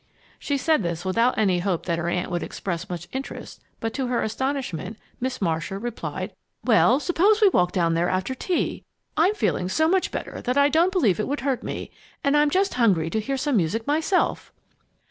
She 0.39 0.57
said 0.57 0.81
this 0.81 1.05
without 1.05 1.37
any 1.37 1.59
hope 1.59 1.85
that 1.85 1.99
her 1.99 2.09
aunt 2.09 2.31
would 2.31 2.41
express 2.41 2.89
much 2.89 3.07
interest; 3.11 3.61
but 3.79 3.93
to 3.93 4.07
her 4.07 4.23
astonishment, 4.23 4.97
Miss 5.19 5.39
Marcia 5.39 5.77
replied: 5.77 6.33
"Well, 6.65 6.99
suppose 6.99 7.39
we 7.39 7.49
walk 7.49 7.71
down 7.71 7.93
there 7.93 8.09
after 8.09 8.33
tea. 8.33 8.83
I'm 9.15 9.35
feeling 9.35 9.69
so 9.69 9.87
much 9.87 10.09
better 10.09 10.41
that 10.41 10.57
I 10.57 10.69
don't 10.69 10.91
believe 10.91 11.19
it 11.19 11.27
would 11.27 11.41
hurt 11.41 11.61
me, 11.61 11.91
and 12.23 12.35
I'm 12.35 12.49
just 12.49 12.73
hungry 12.73 13.11
to 13.11 13.19
hear 13.19 13.37
some 13.37 13.57
music 13.57 13.85
myself!" 13.85 14.51